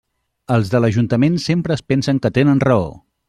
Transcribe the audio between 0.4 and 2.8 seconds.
Els de l'ajuntament sempre es pensen que tenen